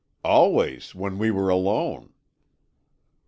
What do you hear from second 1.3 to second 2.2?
alone."